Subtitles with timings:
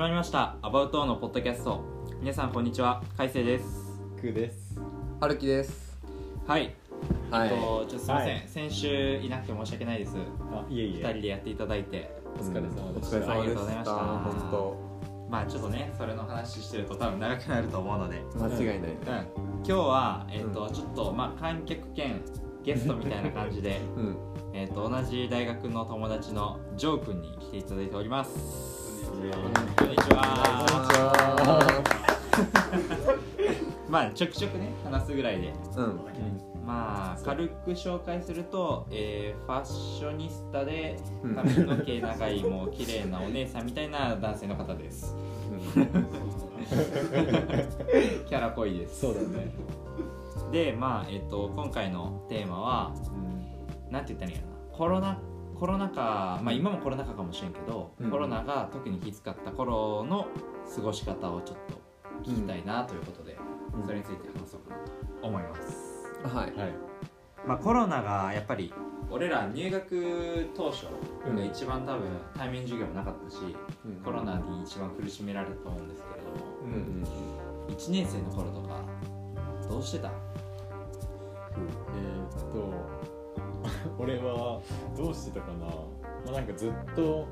[0.00, 0.56] 始まりました。
[0.62, 1.84] アバウトーのポッドキャスト。
[2.22, 3.02] 皆さんこんにちは。
[3.18, 3.64] 海星です。
[4.18, 4.80] くーです。
[5.20, 5.98] 春樹です。
[6.46, 6.74] はい、
[7.30, 8.48] はえっとちょっとすいません、はい。
[8.48, 10.16] 先週いなくて申し訳ないです。
[10.54, 11.12] あ、いえい二え。
[11.12, 12.18] 人でやっていただいて。
[12.34, 13.18] お疲れ様でした。
[13.18, 13.76] お疲れ様でありがとうございした。
[13.76, 13.92] ました。
[13.92, 14.76] 本
[15.28, 18.22] まあちょっとねそれの話してると多分長くなると思うので。
[18.32, 18.76] 当間違いない。
[18.78, 18.86] うん。
[18.86, 22.22] 今日はえっ、と、ちょっとまあ観客兼
[22.64, 24.16] ゲストみたいな感じでうん。
[24.54, 30.66] えっと同じ大学の友達のジョー君に来ていただいておりますこんにちは。
[33.88, 35.54] まあちょくちょくね話すぐらいで。
[35.76, 36.00] うん。
[36.66, 45.16] まあ軽く紹介すると、えーファッショニスタでうん髪の毛長いもう綺麗なお姉さんみたいな男性の方です。
[48.28, 49.00] キャラ濃いです。
[49.00, 49.50] そうだね。
[50.52, 52.92] でまあえっ、と今回のテーマは
[53.90, 54.76] なんて言ったらいいのかな。
[54.76, 55.18] コロナ
[55.60, 60.26] コロナ禍まあ今もコロナ禍かもしれんけど、うんコロナが特にきつかった頃の
[60.74, 63.36] 過ごし方をちょっと聞きたいなということで、
[63.74, 66.56] うんそれについて話そうかなと思いますはい。
[66.56, 66.74] はい。
[67.46, 68.72] まあ、コロナがやっぱり
[69.10, 70.86] 俺ら入学当初
[71.28, 73.36] うんが一番多分対面授業もなかったし、
[74.04, 76.72] コロナに一番苦しめられたと思うんですけれどもうん
[77.68, 77.74] うん。
[77.74, 78.82] 1年生の頃とか
[79.68, 80.10] どうしてた？
[83.98, 84.60] 俺は
[84.96, 85.66] どうしてたかな。
[85.66, 85.74] ま
[86.28, 87.26] あなんかずっと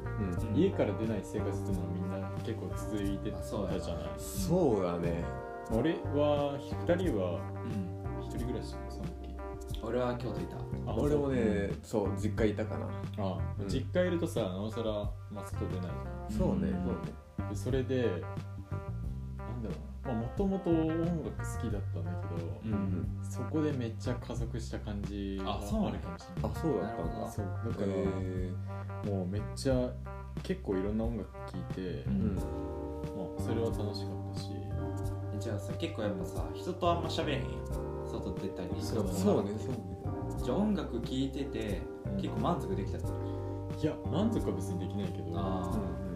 [0.50, 0.56] うん。
[0.56, 3.42] 家から出ない生活っていうのはみんな結構続いてた
[3.81, 4.11] じゃない。
[4.17, 5.25] そうだね。
[5.70, 7.33] 俺は二人は
[7.64, 9.36] うん一人暮らしその時。
[9.83, 10.56] 俺は京都いた
[10.91, 12.86] あ俺もね、そう実家いたかな。
[13.19, 14.92] あ、うん実家いるとさ、なおさら
[15.31, 15.91] まあ外出ない
[16.28, 16.39] じゃん。
[16.39, 16.55] そうね。
[16.55, 17.48] うんそうね。
[17.50, 18.22] でそれで
[20.14, 22.73] もともと音楽好きだったんだけど、ううん。
[22.73, 23.19] ん。
[23.23, 27.31] そこでめっちゃ加速した感じがあるかもしれないあ、そうだったんだ。
[27.31, 27.47] そう。
[27.47, 28.53] だから、え
[29.06, 29.91] もうめっちゃ
[30.42, 32.12] 結構いろんな音楽聴いて、うん。
[32.33, 32.34] ん。
[32.37, 32.43] ま
[33.38, 34.50] あ、それは楽しかったし。
[35.41, 37.50] じゃあさ結構やっぱさ人とあんま喋れへんやん。
[38.09, 38.69] 外出たり。
[38.81, 39.19] そうだね。
[39.19, 39.50] そうね。
[39.59, 39.78] そうね。
[40.44, 41.82] じゃあ音楽聴いてて
[42.16, 43.12] 結構満足できたってこ
[43.81, 45.31] いや満足は別にできないけど。
[45.31, 46.07] なあん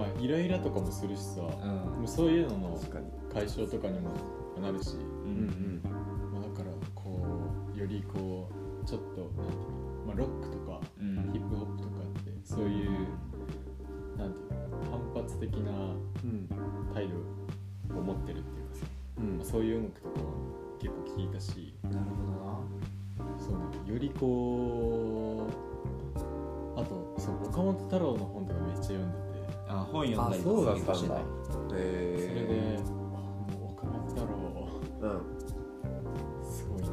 [0.00, 2.80] まあイライラとかもするしさ、うそういうのの。
[3.32, 4.10] 解消とかにも
[4.60, 5.80] なるし、ううんん。
[6.32, 7.20] まあ、だからこ
[7.76, 8.48] うよりこ
[8.82, 11.30] うちょっとなんていうの、まあ、ロックとかうん。
[11.32, 12.90] ヒップホップとかってそういう
[14.18, 15.70] なんていうの反発的な
[16.24, 16.48] うん。
[16.94, 18.86] 態度を持ってるっていうかさ、
[19.18, 19.36] うん。
[19.36, 19.44] まあ、。
[19.44, 20.24] そういう音楽とかは
[20.80, 21.74] 結構聴いたし。
[21.84, 23.38] なるほどな。
[23.38, 23.92] そうね。
[23.92, 24.89] よりこ
[30.00, 31.20] 本読んだりあそうだとかったんだ。
[31.50, 35.04] それで、えあもう岡本太郎ー。
[35.04, 35.06] う。
[35.06, 36.42] ん。
[36.44, 36.88] すごいな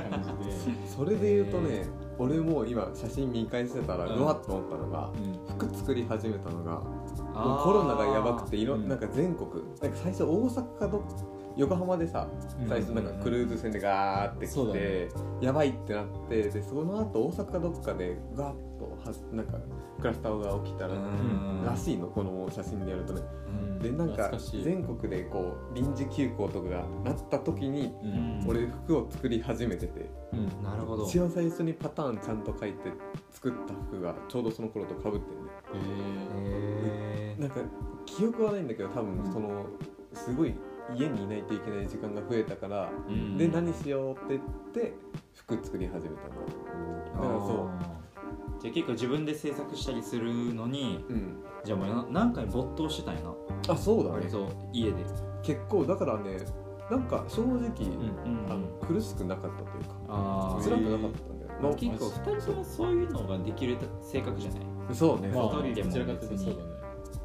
[0.00, 1.86] 感じで、 それで言うとね、
[2.18, 4.22] 俺も今写真見返してたらうん。
[4.22, 5.56] うわっと思ったのが、うん。
[5.56, 6.82] 服作り始めたのが
[7.62, 9.50] コロナがやばくていろうんなんか全国
[9.80, 11.02] なんか最初大阪かど
[11.56, 12.28] 横浜でさ
[12.60, 12.68] うん。
[12.68, 15.08] 最初なんかクルーズ船でガーって来そうだて、
[15.40, 19.58] やばいってなってでその後大阪かどっかでガーッとはなんか
[20.00, 21.64] クラスターが起きたら、うん。
[21.64, 23.22] らしいのこの写真でやるとね。
[23.46, 23.78] うん。
[23.78, 24.30] でなんか
[24.64, 28.44] 全国でこう臨時休校とかがなった時にうん。
[28.46, 30.10] 俺服を作り始めてて。
[30.32, 30.62] うん。
[30.62, 31.04] なるほど。
[31.04, 32.92] 一番最初にパターンちゃんと書いて
[33.30, 35.50] 作った服がちょうどその頃とかぶってんね。
[35.74, 37.60] えへなんか
[38.06, 39.66] 記憶はないんだけど多分その
[40.12, 40.54] すごい
[40.94, 43.38] 家にいないといけない時間が増えたから、うん。
[43.38, 44.40] で何しようって言っ
[44.72, 44.94] て
[45.34, 46.62] 服作り始めたの。
[47.14, 48.01] だからそう
[48.62, 51.36] じゃあ結構自分で制作したりするのにうん。
[51.64, 53.34] じゃあもうな何回没頭してたんやな。
[53.68, 54.16] あそうだね。
[54.16, 54.96] 割と家で。
[55.42, 56.38] 結構だからね
[56.90, 60.64] なんか正直、うんうんあの苦しくなかったというかあー。
[60.64, 64.60] 辛くなかったんだよ、まあま結構2人ともそういうのができる性格じゃない？
[64.90, 66.62] あそうね、まあ一人でもどちらかというとそうだね。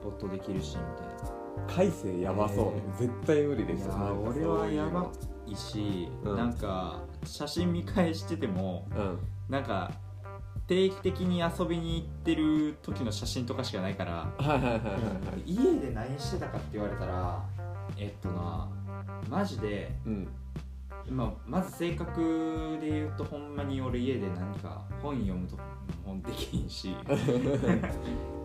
[0.04, 1.68] 没頭できるしみたいな。
[1.68, 2.66] 改正やばそう。
[2.76, 5.12] ね、絶対無理でしたいやー俺はやば
[5.48, 6.36] いし、うん。
[6.38, 9.20] なんか写真見返しててもうん。
[9.50, 9.92] なんか
[10.68, 14.28] 定期的に遊びに行ってる時の写真とかしかないから
[15.46, 17.42] 家で何してたかって言われたら
[17.98, 18.70] えっとな
[19.30, 20.28] マジで、うん。
[21.10, 25.64] まあ、まず性格で言うとほんまに俺家で何か本読むとか
[26.06, 26.94] 本できんし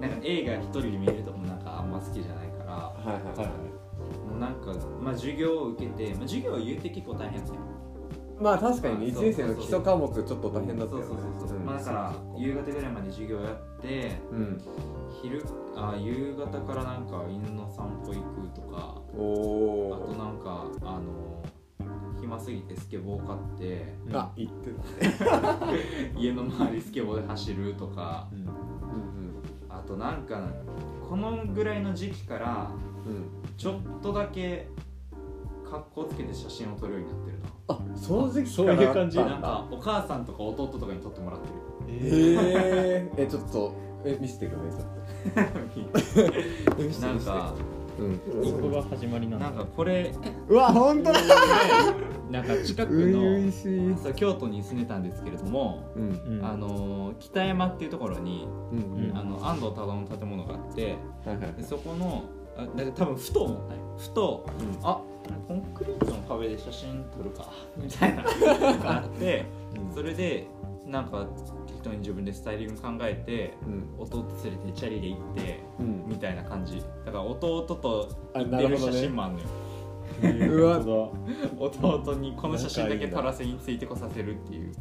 [0.01, 3.47] なんか映画一人で見るともなんかあんま好きじゃないからはいはいはいはい。
[4.29, 7.57] もうなんか、まあ、授業を受けて、まあ、授業は言うて結構大変だよ
[8.41, 9.23] まあ確かにねそう。
[9.23, 11.07] 1年生の基礎科目ちょっと大変だったよね。
[11.07, 11.65] そうそうそうそう、ん。
[11.65, 14.61] まあ、だから夕方ぐらいまで授業やってうん。
[15.23, 15.45] 昼
[15.77, 19.23] あ夕方からなんか犬の散歩行くとかお
[19.91, 21.43] おあとなんかあの
[22.21, 24.17] 暇すぎてスケボー買ってうん。
[24.17, 24.71] あ言って
[25.25, 25.67] た。
[25.67, 25.79] ね
[26.17, 28.39] 家の周りスケボーで走るとかうん。
[28.39, 28.47] うん
[29.69, 30.49] ああとなんか
[31.09, 32.71] このぐらいの時期から
[33.07, 33.29] うん。
[33.57, 34.69] ちょっとだけ
[35.71, 37.42] 格好つけて写真を撮るようになってるな
[37.73, 39.37] あその時期そういう感じな。
[39.37, 41.55] んんかお母さんとか弟とかに撮ってもらってる。
[41.93, 43.75] へええちょっと
[44.05, 44.93] え見せてくれちょっと。
[47.07, 47.55] なんか
[47.99, 48.21] うん。
[48.45, 49.47] そこが始まりなんだ。
[49.47, 50.15] なんかこれ
[50.49, 51.21] うわ本当だ。
[52.31, 56.39] なんか近く初の京都に住んでたんですけれども、うん。
[56.39, 59.11] うんあの北山っていうところに、うん。
[59.11, 62.25] うんあの安藤忠雄の建物があってはいはいでそこの
[62.57, 63.81] あだ多分ふと思ったよ。
[63.99, 64.87] ふと、うん。
[64.87, 65.01] あ
[65.47, 69.45] コンクリートの壁で写真撮るかみたいなのがあって
[69.77, 69.95] うん。
[69.95, 70.47] それで
[70.87, 71.27] なんか
[71.67, 73.89] 適当に自分でスタイリング考えてうん。
[73.99, 76.05] 弟連れてチャリで行ってうん。
[76.09, 76.83] みたいな感じ。
[77.05, 79.47] だから弟とあ行ってる写真もあんのよ、
[80.23, 80.79] うわ
[81.59, 84.73] 弟にこの写真だけ撮らせについてこさせるっていう。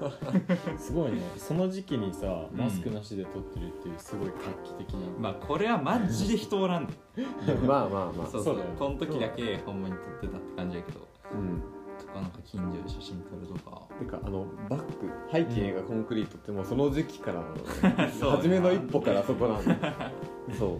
[0.78, 1.20] すごいね。
[1.36, 6.92] その時期にさマスクなしで撮ってるっていうすごい画期的な、まあこれはマジで人おらんで。
[7.66, 8.26] まあまあまあ。
[8.26, 8.58] そうそう。
[8.78, 9.82] この時だけほん。
[9.82, 11.00] まに撮ってたって感じやけど。
[11.32, 11.62] うん
[12.00, 13.82] とかなんか近所で写真撮るとか。
[13.98, 14.86] てかあのバック
[15.30, 17.54] 背景がコンクリートってもうその時期からなの
[18.28, 20.10] う初めの一歩からそこなんだ。
[20.58, 20.78] そ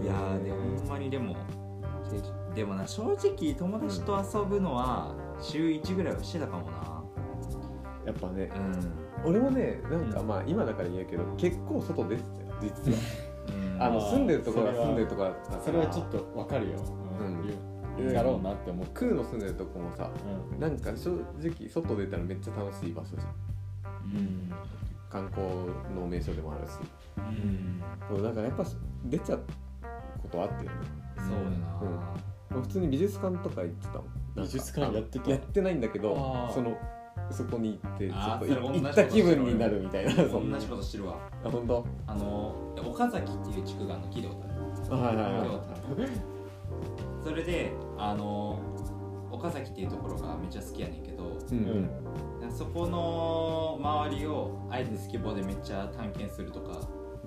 [0.00, 0.04] う。
[0.04, 1.34] いやーでもほんまにでも
[2.54, 7.02] でもな正直友達と遊ぶのは週1ぐらいはしてたかもな。
[8.06, 8.50] やっぱね。
[9.24, 9.30] うん。
[9.30, 12.98] 俺もねなんかまあ今だから言うけど結構外出てたよ実は。
[13.48, 13.82] うん。
[13.82, 16.78] あの住んでるところはそれは住んでるところだったからそれはちょっとわかるよ、
[17.20, 17.40] うん。
[17.96, 20.10] 言うだろうなって思う、クーの住んでるとこもさ
[20.56, 24.22] うなんか正直外出たらめっちゃ楽しい場所じゃん。
[24.22, 24.52] ん。
[25.08, 25.46] 観光
[25.94, 26.72] の名所でもあるし。
[27.18, 27.82] うん。
[28.08, 28.64] そうだからやっぱ
[29.04, 29.42] 出ちゃう
[30.22, 30.68] ことあったよね。
[31.16, 34.04] そうやな、普通に美術館とか行ってたもん。
[34.36, 35.30] 美術館やってた？
[35.30, 36.76] やってないんだけどその
[37.30, 41.16] そこに行ってちょっと行った気分になるみたいなそんな同じことしてるわ。
[41.44, 41.86] あ本当？
[42.06, 42.54] あの
[42.84, 45.02] 岡崎っていう地区があるの聞いたことある？
[45.02, 46.10] あはいはいはい。
[47.22, 48.58] それであの
[49.30, 51.58] 岡崎っていうところがめっちゃ好きやねんけどうん
[52.42, 52.52] うん。
[52.52, 56.80] そこの周りをあえてスケボーでめっちゃ探検するとか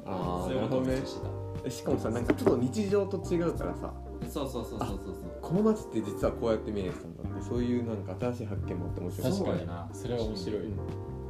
[0.05, 1.29] ああそういうことなるほどねめっちゃしてた
[1.69, 3.93] しかもさなんかちょっと日常と違うからさ。
[4.29, 5.15] そうそうそうそうそうそう。
[5.41, 9.31] この街って実はこうやって見えてたんだってそういうなんか新しい発見もあって面白い。
[9.31, 9.57] 確かに。
[9.59, 9.89] そうやな。
[9.93, 10.77] それは面白い、うん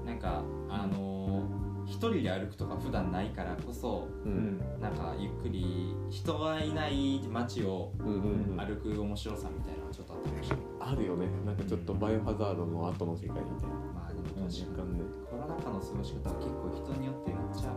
[0.06, 4.57] なんかあのー一人で歩くとか普段ないからこそううん。
[4.57, 8.13] んなんかゆっくり人がいない街をうんうん
[8.51, 8.57] うん。
[8.57, 10.65] 歩く面白さみたいなのがちょっとあったかもしれない。
[10.80, 11.27] あるよね。
[11.45, 13.75] なんかちょっとバイオハザードの後の世界みたいな。
[13.94, 14.94] まあでも確かに。
[15.00, 17.75] ねコロナ禍の過ごし方は結構人によってめっちゃ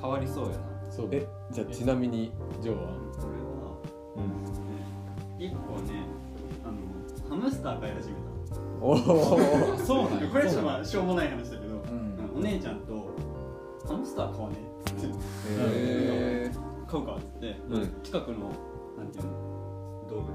[0.00, 2.82] 変わりそうやなそうえじゃあちなみにジョーは？
[2.84, 3.76] 俺は
[4.16, 6.04] うん一個ね
[6.64, 6.74] あの
[7.30, 8.16] ハムスター飼い始め
[8.80, 8.96] おお
[9.78, 12.38] そうなん これちょっとまあしょうもない話だけど、うん。
[12.38, 13.10] お姉ちゃんと
[13.86, 15.02] ハムスター買わねえって。
[15.02, 15.18] 言って
[15.76, 16.50] へ
[16.86, 17.88] 買うかっつって、うん。
[18.02, 18.38] 近くの
[18.98, 19.30] なんていうの
[20.10, 20.26] 動物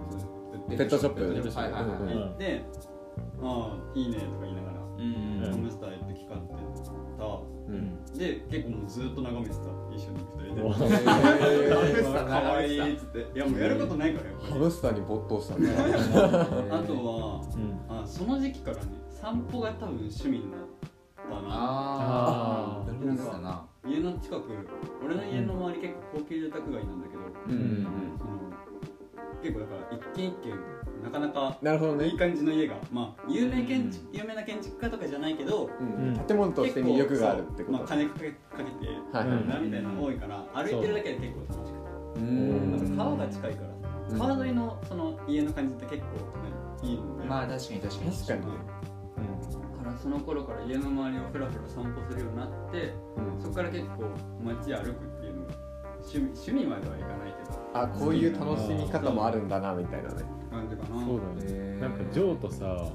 [0.69, 1.21] ペットショップ。
[1.33, 1.68] ペットショップ。
[1.68, 2.13] はいはいはい。
[2.13, 2.21] うん。
[2.21, 2.65] 行って、
[3.44, 5.44] ああいいねとか言いながら、うん。
[5.44, 5.51] うん。
[5.51, 6.54] ハムスターやって聞かって
[7.19, 7.25] た。
[7.25, 7.56] うん
[8.18, 9.62] で結構もうずっと眺めてた。
[9.94, 10.62] 一緒に二人で。
[10.64, 12.28] おハムへスター。
[12.28, 13.19] かわいいっつって。
[13.36, 15.69] いやもうやることないからやっぱりハムスターに没頭したんだ
[16.78, 17.42] あとは
[17.90, 18.02] うん。
[18.02, 20.62] あその時期からね散歩が多分趣味になっ
[21.16, 21.42] たな。
[21.50, 24.44] ああなるほどな家の近く
[25.04, 27.52] 俺の家の周り結構高級住宅街なんだけど、うん。
[27.52, 27.88] うん。
[28.18, 28.31] その
[29.42, 30.54] 結構だから一軒一軒
[31.07, 32.07] なかなかなるほどね。
[32.07, 36.09] いい感じの家がまあ有名建築有名な建築家とかじゃないけどうん。
[36.09, 37.78] うん建物として魅力があるってこと。
[37.78, 38.69] まあ、金かけかけて
[39.14, 43.69] はいうんなみたいなの多いから歩いてるだけで結構楽しくてううん川が近いから
[44.09, 48.52] うん川沿いのその家の感じって結構、ね、いいので、まあ確かに確かに確かにね
[49.78, 54.09] だからその頃から家の周りをふらふら散歩するようになってうんそこから結構
[54.44, 55.54] 街歩くっていうのが
[55.99, 60.23] 趣味趣味まではいかないけどあこういう楽しみ方もあるんだなみたいなね
[60.57, 61.06] 感じかな。
[61.06, 61.52] そうだね。
[61.52, 62.90] へーなんかジョーとさ、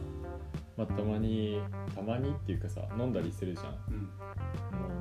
[0.76, 1.60] まあ、たまに
[1.94, 3.66] たまにっていうかさ飲んだりするじゃん。
[3.66, 3.96] もうん。
[3.96, 4.08] う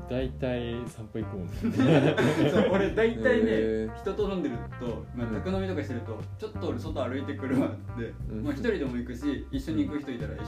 [0.09, 1.51] 大体散歩行くもんね。
[2.51, 5.35] そう俺大体へね人と飲んでると、まあ、うん。
[5.35, 8.43] 宅飲みとかしてるとちょっと俺外歩いてくるわって、うん。
[8.43, 10.45] まあ、一人でも行くし一緒に行く人いたら一緒に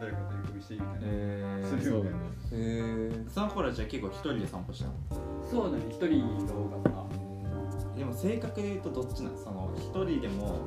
[0.00, 1.66] 誰かと行くしみたいな、えー。
[1.66, 2.16] するよそうだね。
[2.52, 4.92] えその頃はじゃあ結構一人で散歩したの？
[5.50, 7.11] そうだね一人が多かった
[8.02, 9.36] でも正確で言うとどっちなん？
[9.38, 10.58] その一人でも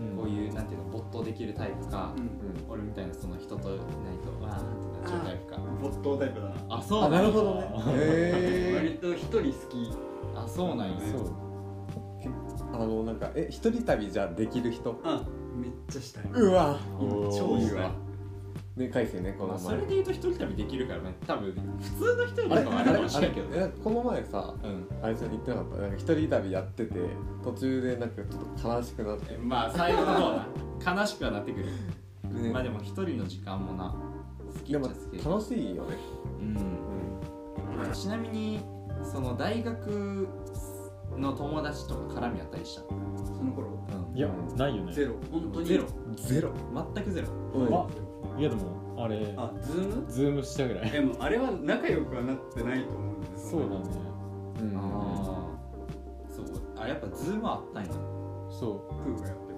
[0.00, 0.16] うん。
[0.16, 2.72] こういうなんていうの没頭できるタイプか、うん。
[2.72, 3.80] 俺みたいなその人といない
[4.24, 5.58] とわーってなっちゃうタイプか。
[5.82, 6.54] 没頭タイプだな。
[6.70, 7.68] あそうあなるほどどね。
[7.92, 9.92] へ割と一人好き。
[10.34, 10.96] あそうなんや。
[11.12, 11.30] そう。
[12.72, 14.98] あのなんかえ一人旅じゃできる人？
[15.04, 15.22] あ
[15.54, 16.24] めっちゃしたい。
[16.32, 16.78] うわ。
[16.98, 17.74] おー超し
[18.88, 21.14] たいいいわね海星ねこのまあ、そ前れで言うと一人旅できるからね。
[21.26, 24.88] 多分普通の一人あれ旅もあるかもしれんけどあれこの前さうん。
[25.02, 25.76] あれじゃ言ってなかった？
[25.76, 26.94] なんか一人旅やってて
[27.44, 29.36] 途中でなんかちょっと悲しくなって。
[29.38, 30.46] まあ最後の方な
[31.02, 32.50] 悲しくはなってくる、ね。
[32.52, 33.94] まあでも一人の時間もな。
[34.52, 35.24] 好きでもっちゃ好き。
[35.24, 35.96] 楽しいよね。
[36.40, 37.92] うん。
[37.92, 38.60] ちなみに
[39.02, 40.28] その大学
[41.16, 42.82] の友達とか絡みあったりした？
[42.82, 43.68] その頃？
[44.10, 44.16] うん。
[44.16, 44.92] いやないよね。
[44.92, 45.14] ゼロ。
[45.30, 45.66] 本当に？
[45.66, 45.84] ゼロ。
[46.16, 46.50] ゼロ。
[46.94, 47.28] 全くゼロ。
[47.54, 47.74] うん。
[47.74, 47.86] あ
[48.38, 48.62] いやでも
[49.02, 50.04] あれあズーム？
[50.10, 50.90] ズームしたぐらい。
[50.90, 53.74] でもあれは仲良くはなってないと思うんですそうだね。
[54.60, 54.76] うん。
[54.76, 54.84] ああ
[56.34, 56.46] そう。
[56.76, 57.90] あやっぱズームあったんや。
[58.50, 59.54] そプーがやってくれ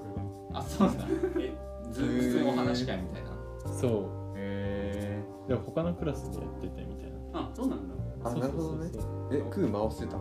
[0.55, 1.07] あそうだ。
[1.41, 1.55] え
[1.91, 3.31] ズーム普通のお話会みたいな。
[3.31, 3.35] う。
[3.69, 7.41] そへうでも他のクラスでやっててみたいな。
[7.41, 7.95] たあそうなんだ。
[8.25, 8.91] あそうそうそうなるほどね。
[8.93, 9.03] そう
[9.33, 10.17] えクー回してた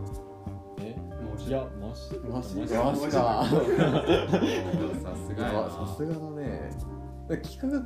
[0.80, 0.96] え？
[1.22, 3.44] もういやマし回し回した。
[3.44, 3.54] さ
[5.16, 5.70] すがやな。
[5.70, 6.42] さすがだね。
[6.42, 6.91] で
[7.28, 7.80] 企画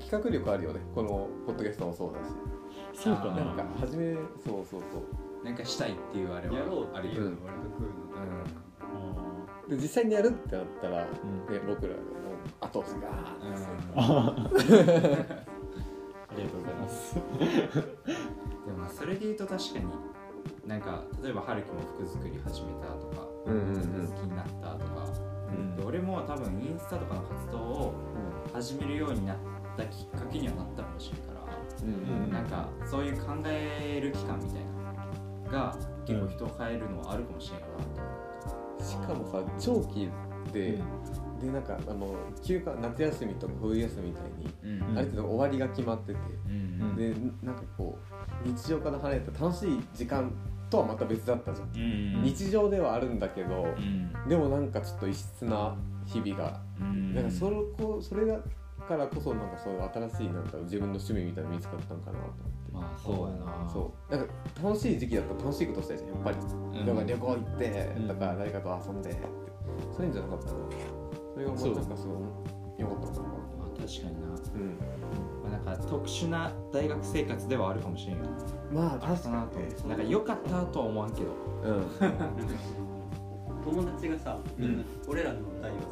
[0.00, 0.80] 企画力あるよね。
[0.94, 3.04] このポッドキャストもそうだし。
[3.04, 3.32] そうかな。
[3.32, 4.98] んかな初めそうそうそ
[5.42, 5.44] う。
[5.44, 8.18] なんかしたいっていうあれはやろうあるよっていうのは割と食うの
[9.66, 11.10] あで実際にやるってなったら、ね
[11.48, 11.66] うん。
[11.66, 12.00] 僕らも
[12.60, 13.08] 後押しが
[13.40, 13.54] うん。
[13.54, 15.30] ー
[16.30, 17.14] ありがとうございます。
[18.66, 19.86] でもまあそれで言うと確かに
[20.66, 24.06] なんか例えば春樹も服作り始めたとか、うんうんうん。
[24.06, 25.29] 好きになったとか、うん
[25.76, 27.94] で俺も多分インスタとかの活動を
[28.52, 29.36] 始めるようになっ
[29.76, 31.40] たきっかけにはなったかもしれんから、
[31.82, 32.24] うん。
[32.24, 34.64] うんなんかそういう考える期間みたい
[35.44, 35.76] なが
[36.06, 37.68] 結構人を変えるのはあるかもしれなっ
[38.78, 38.84] て。
[38.84, 40.08] しかもさ長期
[40.52, 40.78] で、
[41.40, 44.98] でなんかあの休暇夏休みとか冬休みみたいに、思う、うん。
[44.98, 46.96] ある程度終わりが決まってて、うん。
[46.96, 47.14] で
[47.46, 47.98] なんかこ
[48.44, 50.32] う日常から離れた楽しい時間
[50.70, 51.78] とはまた別だったじゃん、う
[52.20, 54.28] ん日常ではあるんだけどう、ん。
[54.28, 57.14] でもなんかちょっと異質な日々が、うん。
[57.14, 58.38] なんかそれこそれだ
[58.88, 62.72] からこそなんかそういう新しいなんか自分の趣味みたいなの見つかったんかなと思って。
[62.72, 63.68] まあそうやな。
[63.70, 64.16] そう。
[64.16, 66.86] なんか楽しい時期だったら楽しいことしたいじゃんやっぱり、うん。
[66.86, 68.08] だから旅行行って、うん。
[68.08, 69.20] とか誰かと遊んでって。
[69.96, 70.70] そういうんじゃなかったの
[71.34, 72.18] それがもうなんかすごい
[72.78, 73.28] 良かったのかな。
[73.28, 73.49] まあ
[73.86, 74.78] 確かにな、うん。
[75.42, 78.24] まあ、なんか特殊な大学生活ではあるかもしれんよ
[78.72, 79.58] まああったなと。
[79.58, 81.30] 思ってなんか良かったとは思わんけど。
[81.64, 81.86] うん。
[83.62, 85.86] 友達がさ、みんな俺らの代はさ、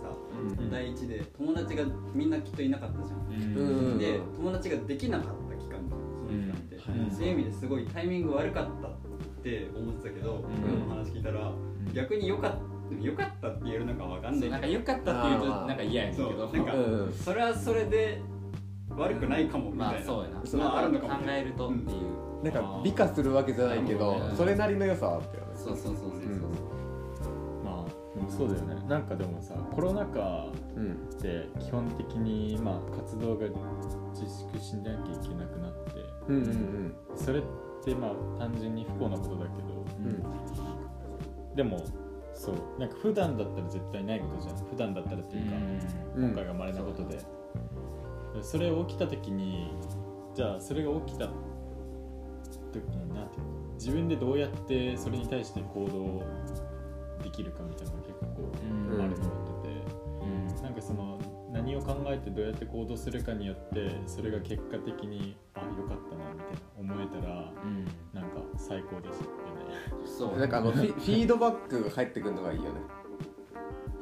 [0.58, 0.70] うん。
[0.70, 3.20] 第一で友達がみんなきっといなかったじゃん、
[3.56, 3.62] う
[3.94, 3.98] ん。
[3.98, 7.00] で友達ができなかった期間じゃんその期間って、うん。
[7.00, 8.96] はいそういう意味ですごいタイミング悪かったっ
[9.42, 10.38] て思ってたけど、ん。
[10.38, 11.52] 今の話聞いたら、
[11.92, 12.58] 逆に良かった
[13.00, 16.46] 良かったって言えるのかわかんないなんか良かったって言うとなんか嫌やねんけど。
[16.46, 16.74] なんか。
[16.74, 16.78] う
[17.08, 17.12] ん。
[17.12, 18.22] それはそれで
[18.90, 20.40] 悪くないかもみたいな、まあそうやな。
[20.44, 21.14] そうまああるのかも。
[21.14, 25.52] 考えるとっていう、なんか美化するわけじゃないけどうんそれなりの良さはあったよね。
[25.54, 28.88] そうそうそうそうそう、まあでもそうだよね。
[28.88, 33.46] なんかでもさコロナ禍うんって基本的にまあ活動が
[34.14, 36.94] 自粛しなきゃいけなくなってうんうんうん。
[37.16, 37.42] それっ
[37.84, 41.54] てまあ単純に不幸なことだけどうん。
[41.54, 41.84] でも
[42.38, 42.54] そう。
[42.78, 44.56] なんか普段だったら絶対ないことじゃん。
[44.56, 45.56] 普段だったらっていうか、
[46.14, 46.24] うん。
[46.26, 47.18] 今回が稀なことで、
[48.42, 49.72] それ起きた時に
[50.34, 51.26] じゃあそれが起きた
[52.72, 56.22] 時になんていうの自分でどうやってそれに対して行動
[57.24, 58.52] できるかみたいなのが結構
[58.94, 59.02] うん。
[59.02, 59.30] あると思
[59.60, 59.68] って
[60.56, 61.18] て、なんかその
[61.52, 67.84] 何を考えてどうやって行動するかによってそれが結果的にあ良かったなみたいな思えたらうん。
[68.12, 69.47] なんか最高ですよね
[70.04, 72.70] そうなんかあのフィフィードバックが返ってくるのがいいよね。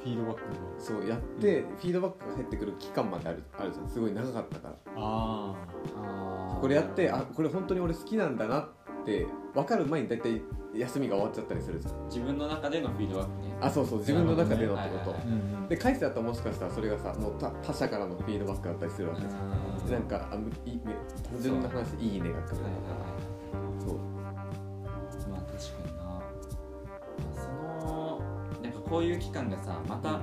[0.02, 0.40] フィードバック
[0.78, 3.88] そうやってフィードバックが返ってくる期間まであるあるじゃん。
[3.88, 4.74] すごい長かったから。
[4.96, 5.54] あ
[5.96, 6.60] あー。
[6.60, 8.68] これやってあこれ本当に俺好きなんだなっ
[9.04, 10.42] て分かる前に大体
[10.74, 12.04] 休みが終わっちゃったりするじゃん。
[12.06, 13.56] 自分の中でのフィードバックね。
[13.60, 14.76] あそうそう自分の中でのってこと。
[14.76, 15.28] はいはいはいあう
[15.64, 19.32] んで返してだったらもしかしたらそれがさもう他他者からのフィードバックだったりするわけじゃん。
[19.32, 20.82] うんなんかあむいいね。
[21.28, 22.62] 単純な話でいいねが来る。
[22.62, 22.78] はいは
[23.80, 23.84] い。
[23.84, 23.98] そう
[28.96, 30.20] こういう期間がさまた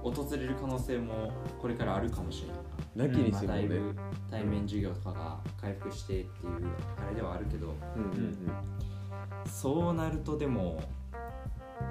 [0.00, 3.58] 訪れる可能性もこれからあるかもしれないなきにまあ、しもね。
[3.58, 3.96] だいぶ
[4.30, 6.52] 対面授業とかが回復してっていう
[7.04, 7.74] あれではあるけど。
[7.96, 8.38] うんうん
[9.44, 10.80] そうなるとでも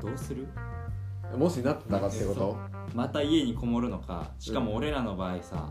[0.01, 0.47] どうする？
[1.33, 2.57] うんもしなったらってこと？
[2.95, 4.31] また家にこもるのか。
[4.39, 5.69] しかも俺らの場合さ、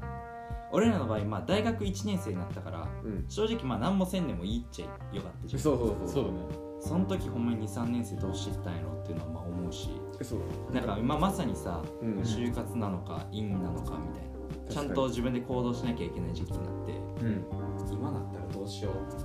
[0.72, 3.24] 俺らの場合まあ大学1年生になったからうん。
[3.30, 5.60] 正直まあ何もせんでもいいっちゃよかったじゃん。
[5.62, 6.08] そうそうそう。
[6.08, 9.90] そうだねその時ほんまに23年生どうしてったんやろっていうのはまあ思うし。
[10.22, 10.74] そう。
[10.74, 12.18] なんか今まさにさうん。
[12.20, 14.70] 就活なのか院なのかみたいな。
[14.70, 16.92] ちゃんと自分で行動しなきゃいけない時期になって
[17.24, 17.44] うん。
[17.92, 19.24] 今だったらどうしようって。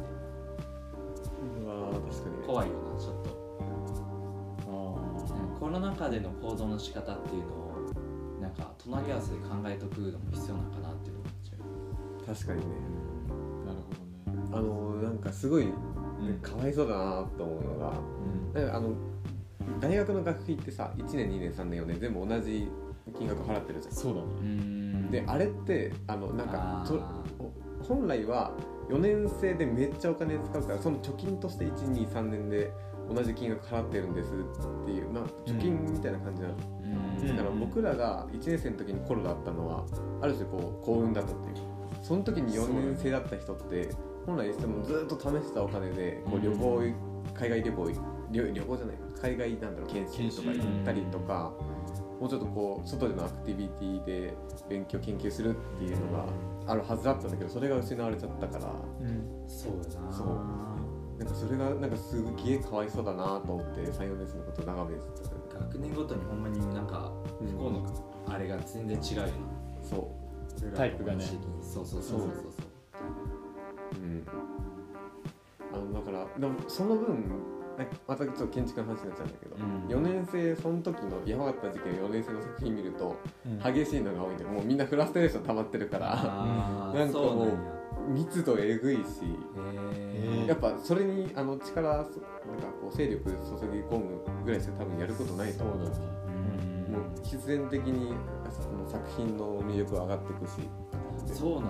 [1.63, 2.37] うわー確かに。
[2.37, 3.43] ね怖いよなちょっと。
[4.67, 7.63] あコロナ禍での行動の仕方っていうのを
[8.41, 12.65] なんか隣り合わせで考えとくのも必要なのかなって思っちゃ確かにね。
[13.65, 15.67] なるほどねあのなんかすごい、
[16.41, 17.93] かわいそうだなと思うのが
[18.53, 18.93] なんかあの
[19.79, 22.69] 大学の学費ってさ1年2年3年4年全部同じ
[23.17, 23.93] 金額払ってるじゃん。
[23.93, 24.27] そうだね。
[24.27, 25.11] うん。
[25.11, 26.85] であれってあのなんか
[27.81, 28.51] 本来は
[28.89, 32.71] 4年生でめっちゃお金使うからその貯金として123年で
[33.13, 37.27] 同じ金額払ってるんですっていう、まあ、貯金みたいな感じなの、うん。
[37.27, 39.85] だから僕らが1年生の時にコロナだったのは
[40.21, 41.73] ある種こう幸運だったっていう。
[42.01, 43.89] その時に4年生だった人って
[44.25, 46.93] 本来もずっと試したお金でこう旅行、
[47.33, 47.91] 海外旅行
[48.31, 51.53] 旅旅行じゃない海外なんだろう研修とか行ったりとか
[52.19, 54.33] もうちょっとこう外でのアクティビティで
[54.69, 56.25] 勉強研究するっていうのが
[56.67, 58.73] あるはずだったんだけどそれが失われちゃったから。
[59.47, 60.11] そうだな。
[60.11, 60.27] そう。
[61.19, 65.03] なんかそれがなんかすげえかわいそうだなと思って34年生のことを眺めて
[65.51, 65.59] た。
[65.59, 67.11] 学年ごとにほんまになんか
[67.41, 67.47] うん。
[67.47, 69.31] 不幸のあれが全然違うよな。
[69.83, 70.77] そう。
[70.77, 71.25] タイプがね。
[71.61, 72.29] そうそうそうそう。
[72.29, 72.72] そう
[76.39, 77.23] でもその分
[78.07, 79.87] またちょっと建築の話になっちゃうんだけど、うん。
[79.87, 83.73] 4年生その時のやばかった時期の4年生の作品見るとうん。
[83.73, 86.15] 激しいのが多いんでもうみんなフラストレーション溜まってるから
[86.93, 89.01] なんかもう密度えぐいし
[90.05, 92.11] へやっぱそれにあの力なんか
[92.81, 93.35] こう勢力注
[93.71, 95.77] ぎ込むぐらいしか多分やることないと思う。
[95.77, 96.05] そうだね
[96.87, 98.13] えもう必然的に
[98.51, 100.69] その作品の魅力は上がっていくし。
[101.33, 101.67] そうなんや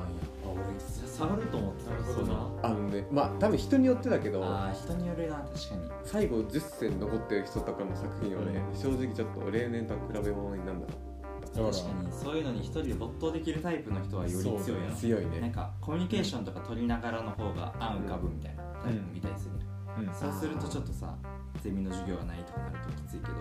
[1.14, 2.28] 下がると思ってたなるほど。
[2.28, 5.92] なあのねまあ多分人によってだけどああ人によるな確かに。
[6.04, 12.12] 最後10選残ってる人とかの作品はね、正直ちょっと例年とは比べ物になるんだだから確かに。
[12.12, 19.52] そういうのに一人で没頭できるタイプの人はより強いやろ強いなんねかコミュニケーションとか取りながらの方が案浮かぶみたいなタイプみたいでする、
[20.00, 20.14] うん。
[20.14, 21.16] そうするとちょっとさ
[21.62, 23.34] ゼミの授業がないとかなるときついけど。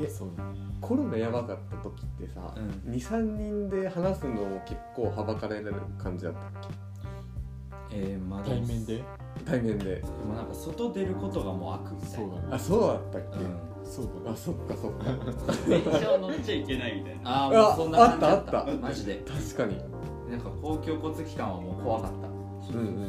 [0.00, 0.28] えそう
[0.80, 2.92] コロナやばかった時ってさ、うん。
[2.92, 6.42] 23人で話すのも結構はばかられる感じだったっ
[7.96, 8.96] えー、まだ対面で？
[8.98, 9.04] け
[9.44, 9.84] 対面で。
[9.84, 12.26] でもなんか外出ることがもう悪みたいな。
[12.26, 12.48] そうだね。
[12.50, 13.58] あそうだったっけ、うん。
[13.84, 14.10] そうだ。
[14.12, 15.04] ねあそっかそっか。
[15.68, 17.30] 電車を乗っちゃいけないみたいな。
[17.30, 18.76] ああもうそんな感じだあったあった。
[18.78, 19.22] マジで。
[19.26, 19.78] 確かに。
[20.30, 22.26] なんか公共交通機関はもう怖かった。
[22.26, 23.08] うんうんうんうん。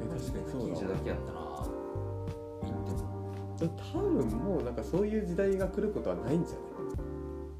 [0.00, 1.38] え確かにそう近所だけやったな。
[1.40, 3.56] 行っても。
[3.58, 6.56] でも多分もうなんかそういう時代が来ることはないんじゃ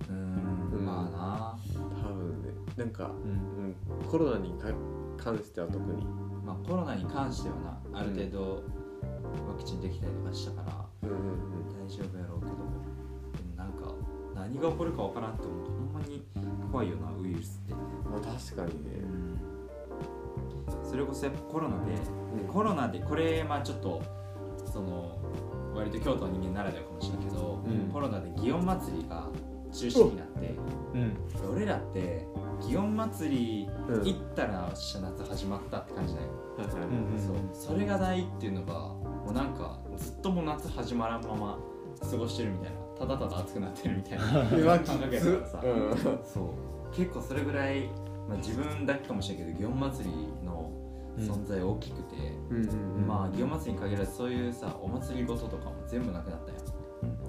[0.08, 0.82] うーうん。
[0.82, 1.58] んまあな。
[1.66, 2.48] い多分ね。
[2.76, 3.30] なんか、うん。
[4.00, 4.68] うん、コロナにか
[5.22, 6.04] 関しては特に。
[6.44, 7.56] なまあコロナに関しては
[7.92, 8.62] なある程度
[9.48, 13.94] ワクチンできたりとかしたからうんうん大丈夫やろうけどでもなんか
[14.34, 16.26] 何が起こるかわからんって思うとほんまに
[16.70, 19.04] 怖いよなウイルスって、まあ確かにね、
[20.82, 22.52] それこそやっぱコロナでうん。
[22.52, 24.02] コロナでこれまあちょっと
[24.64, 25.18] その
[25.74, 27.92] 割と京都の人間ならではかもしれんけど、うん。
[27.92, 29.28] コロナで祇園祭りが
[29.72, 30.54] 中止になって
[30.94, 31.16] うん。
[31.54, 32.26] 俺らって
[32.60, 36.28] 祇園祭りうん行ったら夏始まったって感じだよ、
[36.58, 37.18] うん。
[37.18, 37.36] そう。
[37.52, 41.58] それがないっていうのがもうなんかずっともう夏始まらんまま
[42.00, 42.76] 過ごしてるみたいな。
[42.98, 44.24] ただただ暑くなってるみたいな
[44.84, 45.98] 感覚やからさ、うん。
[46.24, 46.94] そう。
[46.94, 47.88] 結構それぐらい、
[48.28, 50.70] まあ、自分だけかもしれんけど祇園祭りの
[51.18, 52.16] 存在大きくて、
[53.06, 56.58] まあ祇園祭りに限らずそういうさお祭りごととかも全部なくなったよ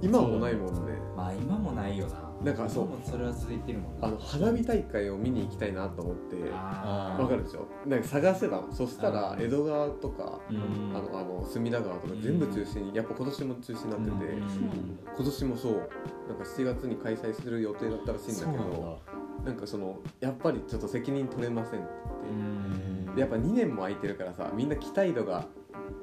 [0.02, 2.24] 今もないもんねまあ今もないよな。
[2.44, 2.86] なんかそう。
[2.86, 4.08] 今もそれは続いてるもんな。
[4.08, 7.66] あの花火大会を見に行きたいなと思ってあわかるでしょ？
[7.88, 10.96] なんか探してたのそしたら江戸川とかうん。
[10.96, 15.00] あのあの隅田川とか全部中止にやっぱ今年も中止になってて、うん。
[15.16, 15.74] 今年もそう。
[15.74, 19.00] なんか7月に開催する予定だったらしいんだけど。
[19.46, 21.90] なんかそのやっぱりちょっと責任取れませんって
[22.30, 23.16] うん言って。
[23.16, 25.46] でやっぱ2年も空いてるからさみんな期待度が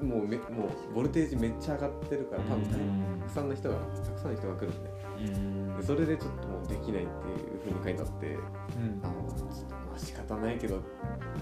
[0.02, 2.66] もうめもうボルテージめっちゃ上がってるから多分
[3.20, 4.90] たくさんの人がたくさんの人が来るんで。
[4.90, 4.99] うん
[5.76, 9.00] でそれでちょっともうできないっていうふうに書いてあってうん。
[9.02, 10.82] あのちょっとまあ仕方ないけど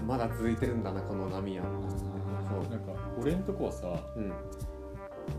[0.07, 1.65] まだ続いてるんだなこの波は。
[2.47, 2.71] そう。
[2.71, 4.33] なんか俺んとこはさうん。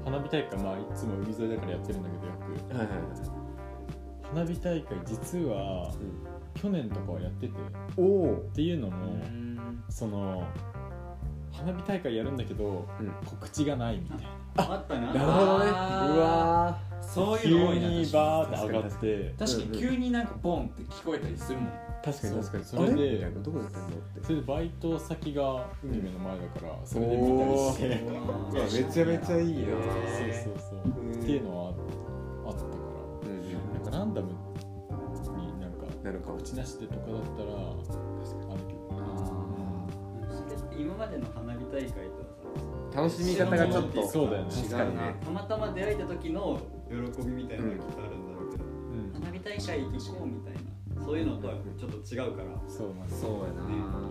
[0.04, 2.32] 花火大会まあいつも海沿いだからやってるんだけどよ
[2.68, 2.74] く。
[2.76, 3.06] はいはいはい。
[4.34, 5.92] 花火大会実は
[6.54, 7.56] 去年とかはやっててっ
[7.96, 8.02] お。
[8.02, 9.82] おていうのもうん。
[9.88, 10.46] その
[11.52, 13.10] 花火大会やるんだけどうん。
[13.26, 14.74] 告知がないみたいな。
[14.74, 15.06] あったな。
[15.08, 15.70] なるほどね。
[15.70, 15.72] う
[16.20, 16.78] わ
[17.14, 18.06] そういう急の多いなに。
[18.06, 18.90] バーって上がって。
[18.90, 21.68] 確かに確かに急になんかボンって聞こえたりするもん。
[21.68, 21.72] ー
[22.04, 22.64] 確かに確かに。
[22.64, 22.82] それ
[23.18, 24.22] であれどこでやってんのって。
[24.22, 27.88] それでバイト先が海目の前だからそれで見たりして。
[27.88, 29.82] うわめちゃめちゃいいなそう
[30.32, 31.14] そうそう。
[31.14, 31.72] っていうのは
[32.46, 32.66] あったか
[33.24, 33.52] うんうん。
[33.52, 36.36] らなんかランダムになんかなるかも。
[36.36, 38.80] 告知なしでとかだったらあるけど
[39.26, 39.34] そ
[40.78, 41.98] 今までの花火大会と
[42.98, 44.50] は楽しみ方がちょっとそうだよね。
[44.50, 46.58] 確かにたまたま出会えた時の
[46.90, 49.12] 喜びみたいなのがきっとあるんだろうけど、うん。
[49.14, 52.48] 花火大会行こうみたいなそういうのとはちょっと違うから。
[52.68, 54.10] そうなんですそうやな。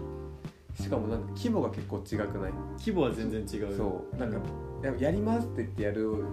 [0.74, 2.54] しかもなんか規模が結構違くない？
[2.80, 3.76] 規模は全然違う。
[3.76, 4.16] そう。
[4.18, 4.40] なんか
[4.84, 6.24] ややりますって言ってやる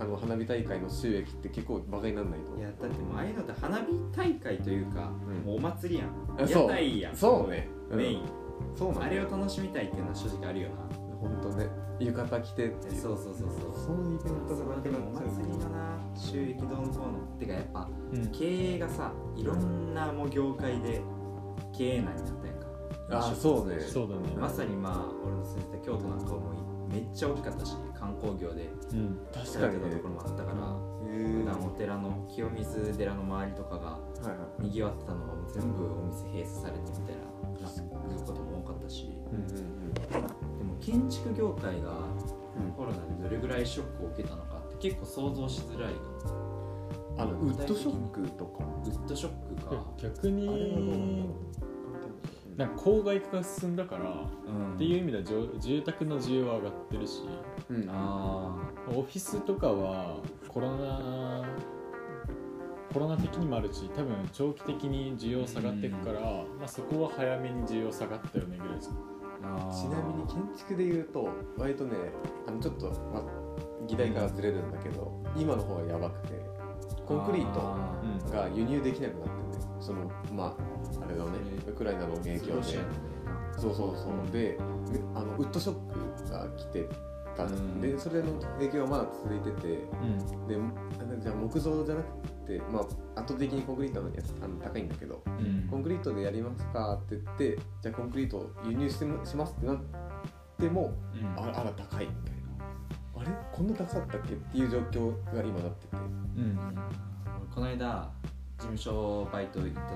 [0.00, 2.58] あの花火大会の収益って結構バカにならないと。
[2.58, 3.84] いやだってもうああいうのって花火
[4.16, 5.46] 大会というか、うん。
[5.46, 6.08] もうお祭りやん。
[6.42, 6.62] あそう。
[6.62, 7.16] 屋台やん。
[7.16, 7.68] そうね。
[7.90, 8.22] うんメイン、
[8.74, 10.76] そうあれを楽しみたいっていうのは正直あるよな
[11.22, 11.68] 本当ね
[12.00, 13.00] 浴衣着てっていう。
[13.00, 13.84] そうそうそうそう。
[13.86, 18.26] そのイベントそがなくれでもおなっちゃう祭りのな収益どうのこうのてかやっぱうん。
[18.32, 21.00] 経営がさいろんなもう業界で
[21.72, 22.66] 経営難になったやんか。
[23.30, 23.80] あそうね。
[23.80, 24.36] そうだね。
[24.36, 26.50] まさにまあ俺の住んでた京都なんかはも
[26.90, 28.68] うめっちゃ大きかったし観光業で。
[28.92, 29.18] うん。
[29.32, 30.58] 確やってたところもあったから、
[31.08, 33.98] へえ普段お寺の清水寺の周りとかが
[34.58, 37.22] にぎわってたのがもう全部お店閉鎖されてみたいな
[37.62, 39.12] いうことも多かったし。
[39.30, 40.26] うんうんでも
[40.84, 41.90] 建築業界が
[42.56, 42.72] うん。
[42.72, 45.96] コロナでどれぐらいショックを受けたのかって結構想像しづらいよ
[47.18, 51.28] あのウッドショックとかウッドショックか、逆に
[52.56, 54.74] なんか郊外化が進んだからうん。
[54.74, 57.22] っていう意味では住住宅の需要は上がってるし。
[57.70, 57.86] うん。
[57.88, 58.56] あ
[58.88, 60.16] オフィスとかは
[60.48, 61.44] コロナ
[62.92, 68.78] コロナ的にもあるし多分長期的に需要下がっていくから、まあ、そこは早めに需要下がったよねぐらい
[69.70, 71.28] ちなみに建築で言うと
[71.58, 71.96] 割とね
[72.46, 73.22] あのちょっと、まあ、
[73.86, 76.40] 議題からずれるんだけど今の方がやばくて
[77.06, 77.60] コンクリート
[78.30, 81.30] が輸入できなくなってねそのまああれだね
[81.68, 83.12] ウクライナの影響で。
[83.58, 83.96] そうそう。
[83.96, 84.58] そうで
[84.90, 86.88] めあのウッドショックが来て
[87.36, 87.44] た。
[87.44, 87.80] うん。
[87.80, 89.68] でそれの影響はまだ続いてて。
[89.68, 90.48] うん。
[90.48, 92.06] であじゃあ木造じゃなく
[92.41, 92.41] て
[92.72, 92.82] まあ
[93.20, 95.68] 圧倒的にコンクリートのやつあの高いんだけどうん。
[95.70, 99.78] コンクリートでやりますかって言ってじゃあコンクリート輸入してもしますってなっ
[100.58, 101.42] てもうん。
[101.42, 102.64] あらあら高いみたいな。
[103.16, 103.30] あれ？
[103.52, 105.96] こんな高かったっけっていう状況が今なってて。
[106.36, 106.58] うん。
[107.24, 108.10] 俺この間
[108.58, 109.90] 事務所バイト行った時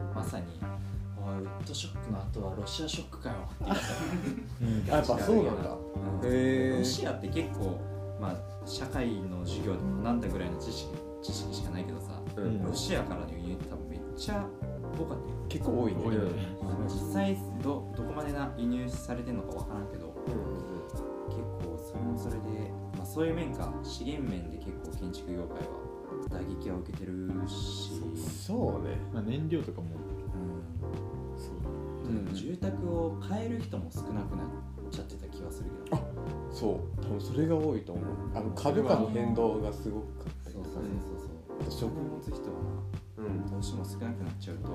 [0.00, 0.46] にまさに
[1.20, 3.76] 「おいウッドショックの後はロシアショックかよ」って
[4.60, 5.76] 言われたやっぱそうなんだ。
[6.22, 6.78] うん。
[6.78, 7.78] ロシアって結構
[8.20, 10.92] まあ社会の授業でも学んだぐらいの知識
[11.22, 12.62] 知識しかないけどさうん。
[12.62, 14.46] ロシアからの輸入って多分めっちゃ
[14.98, 15.34] 多かったよ。
[15.48, 15.98] 結構多いね。
[16.88, 20.14] 実際どどこまでな輸入されてるのかわからんけど
[21.28, 23.72] 結構それもそれで、まあ、そういう面か。
[23.82, 25.88] 資源面で結構建築業界は
[26.30, 27.90] 打撃は受けてるし、
[28.46, 28.96] そうね。
[29.12, 29.88] まあ、燃料とかも。
[29.88, 31.38] うん。
[31.38, 31.54] そう
[32.10, 34.46] うん住宅を変える人も少なくなっ
[34.90, 35.98] ちゃってた気がするけど
[36.50, 37.02] そう。
[37.02, 38.04] 多分それが多いと思う。
[38.34, 40.06] あの株価の変動がすごか
[41.78, 42.56] そうそう食食持つ人は
[43.18, 43.46] うん。
[43.46, 44.70] どうしても少なくなっちゃうと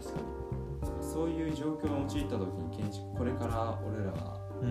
[0.00, 4.70] 確かにそういう状況に陥った時に建築これから俺らが、うん、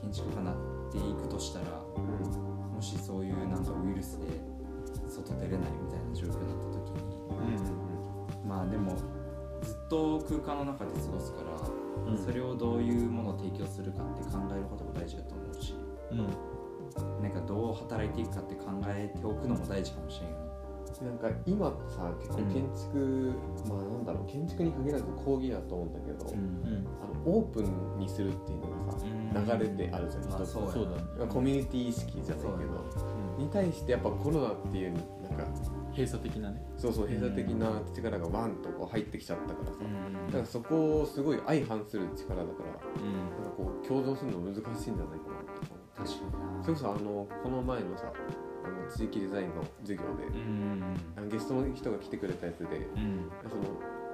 [0.00, 0.56] 建築家になっ
[0.92, 1.66] ていくとしたら
[1.96, 2.74] うん。
[2.74, 3.64] もしそういうなん。
[3.64, 4.26] かウイルスで
[5.08, 7.04] 外出れないみたいな状況になった時に
[8.42, 8.48] うん。
[8.48, 8.96] まあでも
[9.62, 15.74] ずっと空間の中で過ごすから、それをどういうものを提供するかって考えることも大事だと思うし
[16.10, 16.26] うん。
[17.22, 20.50] なんかどう働いていくかって考えておくのも大事かもしれんよ
[21.04, 23.32] なんか今さ結構建築、
[23.68, 26.86] まあなんだろう建築に限らず講義だと思うんだけど、な、うん。
[27.00, 31.30] あのオープンにするっていうのがさ、流れであるじゃんまあそうだね。
[31.32, 32.84] コミュニティ意識じゃないけど
[33.38, 35.02] に対してやっぱコロナっていうなん
[35.38, 35.44] か
[35.92, 40.32] 閉鎖的なねそうそう閉鎖的な力がワンとこう入ってきちゃったからさ、うん。
[40.32, 46.39] なんかそこをすごい相反する力だからなんかこう共存するの難しいんじゃないかなと確かに
[46.72, 48.12] なそれこそあのこの前のさ
[48.64, 50.82] あの地域デザインの授業で、うん。
[51.16, 53.30] あのゲストの人が来てくれたやつでうん。
[53.48, 53.62] その、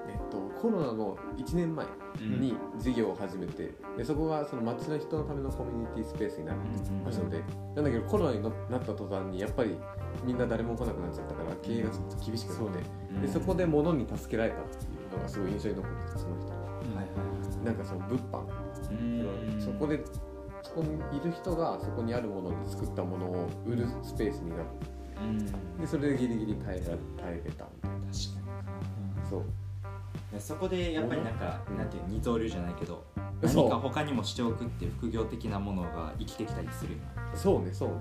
[0.08, 1.86] えっと、コロナの1年前
[2.20, 6.60] に授業を始めて、でそこがその街の人のためのコミュニティスペースになる
[7.04, 7.42] 場所で、
[7.74, 9.76] なんだけどコロナになった途端にやっぱり
[10.24, 12.78] みんな誰も来なくなっちゃったから経営がちょっと厳しくなって、
[13.14, 16.50] うんでそこで物に助けられたっていうのがすごい印象に残っててその人。
[16.50, 17.06] はいはい
[17.64, 18.44] なんかその物販、
[18.90, 19.60] うん。
[19.60, 20.12] そこでそ
[20.76, 24.64] こにいる人がそこにあるもので作ったものを売るスペースになって
[25.20, 25.78] うん。
[25.80, 26.86] でそれでギリギリ耐えら
[27.24, 27.96] 耐えれたみたいな。
[27.98, 29.40] 確かそう。
[30.34, 31.78] にそこでやっぱりなんか、うん。
[31.78, 33.04] なんていう二刀流じゃないけど
[33.42, 36.98] 何か他にもしておくっていう副業的なものが生きてきたりするよ
[37.34, 37.62] そう。
[37.62, 37.94] ねそうね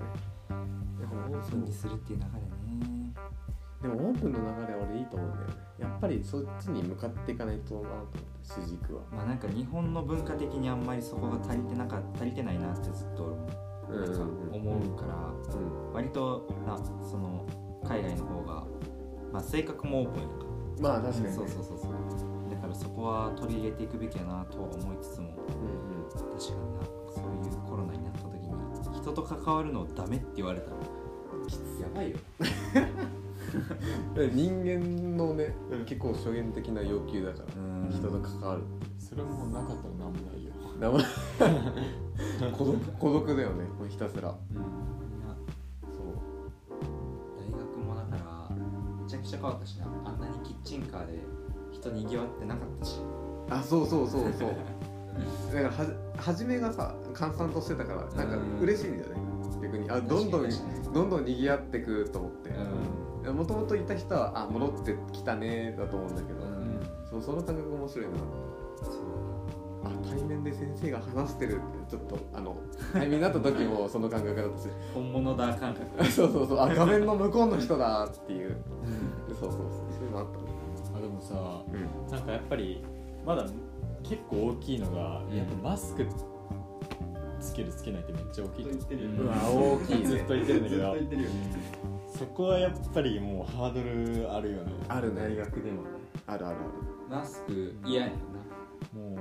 [0.98, 2.65] でもオープンにするっていう流れね
[3.86, 5.54] でもオープンの流れは俺いいと思うんだよね。
[5.78, 9.02] やっぱりそっちに向かっていかないとなと思って主軸は。
[9.12, 13.36] まあなんか日本の文化的にあんまりそこが足りてなか足りてないなってずっと
[14.52, 15.14] 思うから、
[15.54, 17.46] うん割となその
[17.82, 18.66] 海外の方が、
[19.32, 20.46] まあ、性格もオープンやんか
[20.80, 21.32] まあ確かにね。
[21.32, 21.90] そうそうそうそう。
[22.50, 26.40] だからそこは取り入れていくべきやなとは思いつつもうん確かにな
[27.14, 32.18] そういうコロナになった時に人と関わるのダメって言われたらやばいよ。
[32.40, 32.44] う
[33.22, 33.25] ん
[34.34, 35.54] 人間のね
[35.86, 37.90] 結構初言的な要求だからうん。
[37.90, 38.62] 人と関わる。
[38.98, 40.52] そそれもなかったらなんもないよ。
[40.78, 44.34] 名前 孤独孤独だよねひたすら。
[44.50, 44.60] みん。
[44.60, 44.66] な
[45.82, 46.16] そう。
[47.38, 48.56] 大学もだから
[49.02, 51.18] めちゃくちゃ変わったしなあんなにキッチンカーで
[51.72, 53.00] 人にぎわってなかったし。
[53.48, 54.50] あそうそうそうそう。
[55.54, 58.60] だからはじ初めがさ閑散としてたからなんかうん。
[58.60, 59.16] 嬉しいんだよね
[59.62, 59.90] 逆に。
[59.90, 60.48] あどんどん
[60.92, 62.50] どんどん賑わってくと思って。
[63.28, 66.80] うもともといた人はあ戻ってきたねだと思うんだけど、ん。
[67.10, 68.12] そうその感覚面白いな。
[69.84, 72.56] あ対面で先生が話してるってちょっとあの
[72.92, 74.68] 対面になった時も その感覚だったし。
[74.94, 76.04] 本物だ感覚。
[76.10, 76.58] そうそうそう。
[76.60, 78.56] あ画面の向こうの人だっていう。
[79.28, 79.60] そうそうそう。
[79.90, 80.38] そういうのあった。
[80.38, 80.44] ね
[80.96, 82.10] あでもさうん。
[82.10, 82.84] なんかやっぱり
[83.24, 83.46] まだ
[84.02, 86.24] 結構大きいのが、やっぱマスクつ
[87.56, 89.10] けるつけないってめっちゃ大きいと言ってるよ。
[89.10, 90.04] うんうわ大きいね。
[90.06, 90.94] ずっと言ってるんだけど。
[92.18, 94.72] そこはやっぱりもうハードルあるよね。
[94.88, 95.82] あるね大学でも
[96.26, 96.56] あるある
[97.10, 98.12] マスク嫌やな。
[99.00, 99.18] もう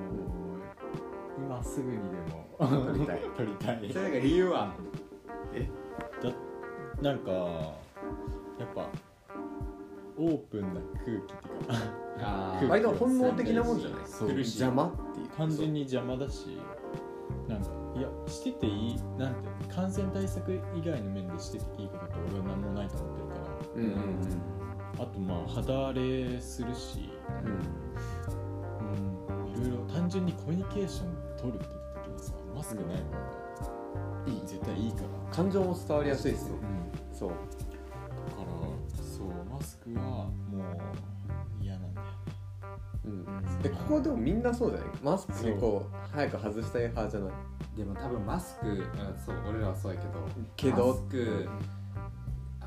[1.37, 2.45] 今すぐにでも。
[2.57, 3.19] 撮りたい。
[3.35, 3.89] 撮りたい。
[3.91, 4.73] それが理由は？
[6.23, 6.31] だ
[7.01, 8.87] なんかやっぱ
[10.17, 11.33] オープンな空気っていうか。
[12.21, 13.99] あ ある割と本能的なもんじゃない？
[14.05, 14.29] そう。
[14.29, 14.61] 苦しい。
[14.61, 15.27] 邪魔っていう。
[15.35, 16.57] 単純に邪魔だし
[17.49, 23.41] なんかいやしてていいなんて感染対策以外の面でしてていいことって俺は何もないと思ってるから。
[23.75, 23.91] うんうん
[24.97, 27.09] あとまあ肌荒れするし、
[27.43, 27.51] うん、
[29.65, 33.01] いろいろ単純にコミュニケーション取るって言った時にさマスクない方が
[34.25, 36.55] いい絶対いいから、うん感情も伝わりやすいですよ。
[36.55, 36.59] う
[37.13, 37.29] ん、そう。
[37.29, 37.41] だか
[38.43, 38.47] ら
[39.03, 40.01] そうマスクは
[40.49, 40.61] もう
[41.61, 42.13] 嫌なんだよね。
[43.03, 43.25] うん。
[43.61, 44.89] でここでもみんなそうじゃない？
[45.03, 47.31] マスク結構早く外したい派じゃない？
[47.75, 48.77] でも多分マスク、うん、
[49.25, 50.13] そう俺らはそうやけど
[50.55, 51.49] けどマスク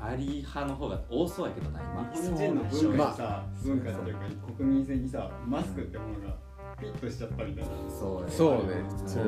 [0.01, 4.21] あり派の方が多そうやけどな今日本人の文化にさ、まあ文化っていうか
[4.57, 7.69] 国民性にさマスクってものがピッとしちゃったみたいな。
[7.89, 8.75] そうそうね。
[9.05, 9.25] そう。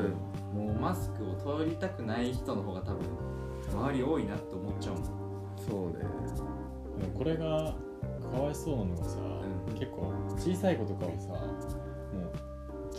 [0.54, 3.00] もうマスクを取りたくない人の方が多分
[3.70, 5.04] 周り多いなって思っちゃうもん。
[5.58, 6.04] そうね。
[6.98, 7.74] でもこれが
[8.30, 9.18] かわいそうなのがさ、
[9.68, 9.74] うん。
[9.74, 11.28] 結構小さい子とかはさ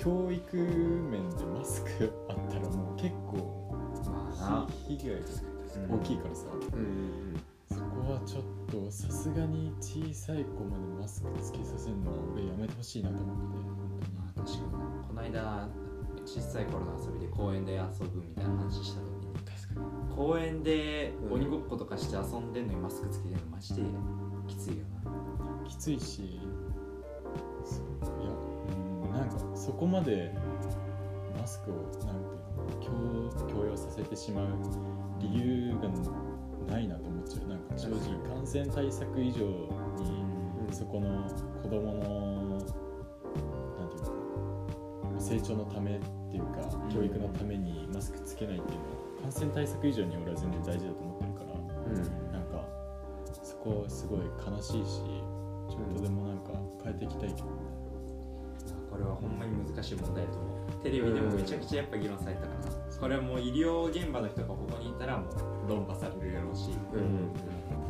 [0.04, 3.74] 教育面でマスクあったらもう結構
[4.88, 5.16] 被害
[5.88, 7.40] が大きいからさ、うん
[7.70, 13.38] そこはちょっとさすがに小さい子までマスクつけさせるのは俺やめてほしいなと思っ
[13.98, 14.72] てまあ確かに。
[14.74, 15.70] なこの間
[16.26, 20.16] 小さい頃の遊びで公園で遊ぶみたいな話した時に確かに。
[20.16, 23.82] 公園でうん鬼ごっことかして遊んでんのにマスクつけてるのマジで
[24.48, 25.68] きついよな。
[25.68, 26.40] きついし
[29.24, 30.34] なんかそこまで
[31.40, 34.48] マスクをなんて強強要させてしまう
[35.20, 35.76] 理由
[36.68, 37.48] がないなと思っちゃう。
[37.48, 39.64] なんか正直感染対策以上に
[40.72, 41.26] そこの
[41.62, 46.60] 子供のなんていうの成長のためっていうか
[46.94, 51.40] 教育のためにマスクつけないっていうのは感染対策以上に俺は全然大事だと思ってるか
[52.34, 52.68] らなんか
[53.42, 55.02] そこすごい悲しいし
[55.70, 56.52] ちょっとでもなんか
[56.84, 57.83] 変えていきたいけどね
[58.94, 60.84] これはほんまに難しい問題だと思う。
[60.84, 62.54] テレビでもめちゃくちゃやっぱ議論されたから。
[62.70, 66.70] なこれはもう医療現場の人がここにいたらもう論破されるやろうし。
[66.94, 67.02] うん。
[67.02, 67.34] うん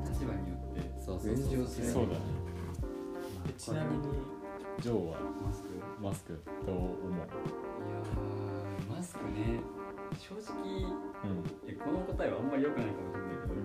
[0.08, 0.80] 立場によって。
[1.04, 1.68] そうそうそう。
[1.68, 2.20] そうだね。
[3.50, 4.08] えちなみに
[4.80, 5.18] ジョーは？
[5.44, 5.68] マスク？
[6.00, 6.40] マスク？
[6.66, 7.12] どう思う？
[7.12, 9.60] いやーマスクね。
[10.18, 11.44] 正直うん。
[11.68, 13.62] えこの答えはあんまり良くないかもしれないけど、うん。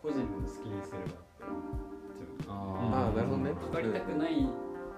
[0.00, 1.14] 個人の好きにすればって。
[2.48, 3.52] あああなるほどね。
[3.52, 4.48] かかりたくない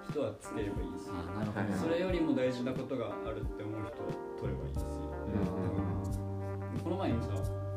[0.09, 1.59] 人はつければいいし、あなるほど。
[1.59, 1.79] はいはい。
[1.79, 6.83] それよりも大事なことがあるって思う人は取ればいいし、うん。
[6.83, 7.29] この前にさ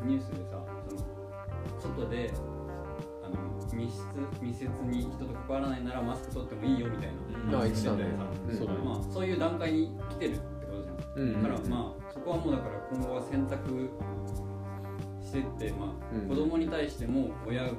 [0.04, 0.62] ニュースでさ
[1.80, 2.32] その外で
[3.24, 3.36] あの
[3.74, 4.04] 密室
[4.40, 7.08] 密接に人と関わらないならマスク取ってもいいよみたい
[7.50, 8.04] な、あ言ってたね。
[8.16, 8.56] さうん。
[8.56, 10.96] そうだねまあ、そういう段階に来てるってことじゃん。
[11.16, 11.42] うん。
[11.42, 13.90] だからまあそこはもうだから今後は選択
[15.22, 16.28] してって、まあうん。
[16.28, 17.70] 子供に対しても親の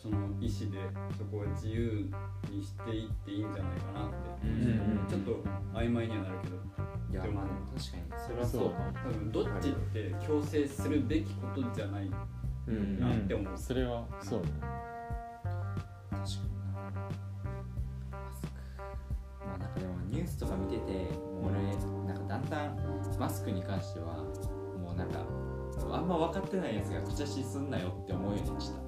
[0.00, 0.78] その意思で
[1.18, 2.08] そこを自由
[2.48, 5.42] にしていっていいんじゃないかなって、うんちょっと
[5.74, 6.56] 曖昧にはなるけど。
[7.10, 7.44] いやまあ
[7.76, 8.22] 確かに。
[8.26, 12.10] それはそう多分どっちって強制するべきことじゃない
[12.68, 14.46] うんなって思う、それはそうね。
[14.52, 14.68] 確か
[16.12, 16.28] にな。
[18.12, 18.48] マスク。
[19.44, 20.92] まあなんかでもニュースとか見てて
[21.42, 22.76] もう俺なんかだんだん
[23.18, 24.22] マスクに関しては
[24.78, 25.24] もうなんか
[25.90, 28.78] あんま分かってないやつが口出しすんなよって思うようにした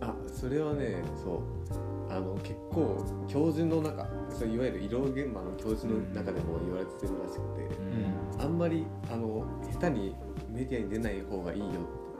[0.00, 1.88] あそれはねそう。
[2.10, 10.16] あの結構教授の中そういわゆる医療現場の教授の中でも言われてるらしくて、あんまりあの下手に
[10.48, 11.76] メディアに出ない方がいいよって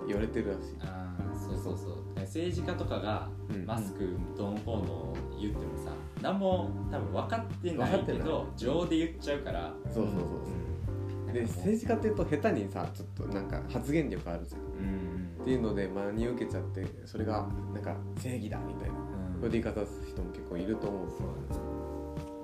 [0.09, 2.21] 言われてるらしい、ああそうそうそう。
[2.21, 3.65] 政治家とかがうん。
[3.65, 9.73] マスクどうのこうの言ってもさ何も多分分かってないけど情で言っちゃうから。
[9.87, 11.33] そうそうそうそう。
[11.33, 14.61] で政治家っていうと下手にさちょっとなんか発言力あるじゃん。
[14.61, 15.08] うん
[15.49, 19.41] っていうので真に受けちゃってそれがなんか正義だみたいなうん。
[19.41, 21.09] これで言い方する人も結構いると思う。
[21.09, 21.65] そうだね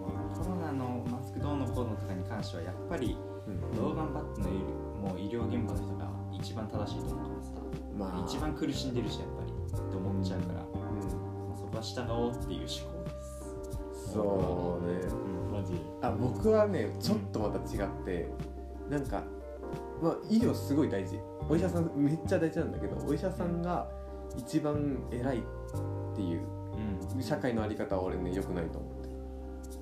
[0.00, 3.14] まあコロナのマスクどうのこうのとかに関してはやっぱり
[3.46, 3.76] うん。
[3.76, 7.50] どう頑張ってのもう医療現場の人が一番正しいと思うからさ
[7.98, 8.26] まあ。
[8.26, 10.72] 一番苦しんでるしやっぱりって思っちゃうから、うん。
[10.72, 14.12] まあそこは従おうっていう思考です。
[14.14, 14.96] そうね。
[15.52, 18.30] マジあ僕はねちょっとまた違って
[18.88, 19.22] なんか
[20.02, 21.18] まあ医療すごい大事。
[21.48, 23.88] お医者さんめっちゃ大事なんだけどお医者さんが
[24.37, 25.42] 一番偉いっ
[26.14, 26.42] ていう
[27.14, 27.22] うん。
[27.22, 29.09] 社会のあり方は俺ね良くないと思って。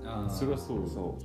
[0.04, 0.30] あー。
[0.30, 1.18] それはそうそ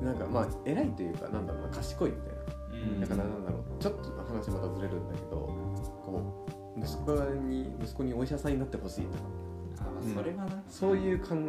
[0.00, 0.04] う。
[0.04, 2.42] なんかまあ偉いというかなんだろうな賢いみたいな。
[2.72, 3.00] うん。
[3.00, 5.36] だからなんだろうちょっと話またずれるんだけど
[6.04, 7.12] こう息子
[7.46, 9.24] に息子にお医者さんになってほしいとか。
[9.80, 11.48] あまあそれはな、そういう感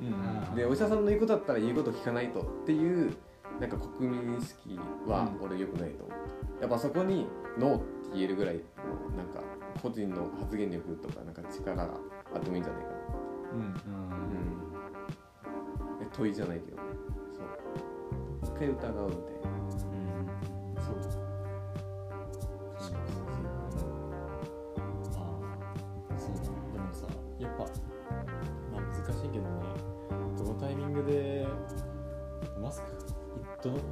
[0.00, 0.54] うん。
[0.56, 3.16] でお医者さんの言うことだったら言うこと聞かないとっていう
[3.60, 7.26] なんか国民意識は俺良くないと思う、やっぱそこに
[7.58, 8.60] ノーって言えるぐらいの
[9.16, 9.42] なんか
[9.82, 11.94] 個人の発言力とかなんか力が
[12.34, 12.96] あってもいいんじゃないかな。
[13.52, 13.60] うん。
[13.60, 13.64] うん。
[13.64, 13.76] うん。
[16.02, 16.76] え問いじゃないけど。
[16.78, 16.82] ね
[18.42, 18.54] そう。
[18.54, 19.29] 一回疑うみたいな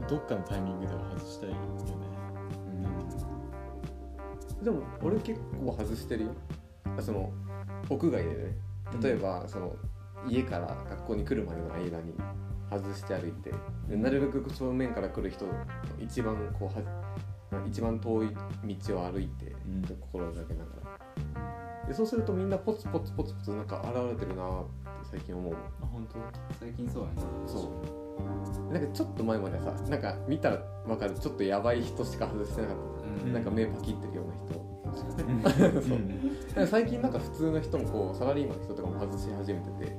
[0.09, 1.61] どどっかのタイミングでは外したいよね。
[4.63, 6.31] でも俺結構外してるよ。
[7.01, 7.31] その
[7.89, 8.57] 屋外でね。
[9.01, 9.77] 例えばその
[10.27, 12.15] 家から学校に来るまでの間に
[12.71, 13.53] 外して歩いて。
[13.89, 15.53] でなるべく正面から来る人の
[16.01, 19.83] 一番こうは一番遠い道を歩いてうん。
[20.01, 20.71] 心がけなが
[21.83, 21.87] ら。
[21.87, 24.71] でそうするとみんなポツポツポツポツなんか現れてるなーって
[25.13, 25.55] 最近思う。
[25.55, 26.19] あ本当？
[26.59, 27.15] 最近そうやね。
[27.47, 28.08] そう
[28.73, 31.15] なんかちょっと前までさなんか見たら分かる。
[31.19, 33.25] ちょっとやばい人しか外してなかった。
[33.27, 33.33] うん。
[33.33, 34.69] なんか目パキってるような人。
[34.89, 35.83] うん。
[35.83, 35.99] そう。
[36.57, 39.97] なんか最近なんか普通の人もこうサラリーマンの人とかも外し始めてて